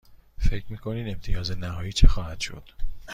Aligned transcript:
فکر 0.37 0.65
می 0.71 0.77
کنید 0.77 1.07
امتیاز 1.07 1.51
نهایی 1.51 1.93
چه 1.93 2.07
خواهد 2.07 2.39
شد؟ 2.39 2.63